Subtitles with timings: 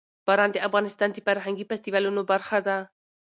[0.27, 2.77] باران د افغانستان د فرهنګي فستیوالونو برخه ده.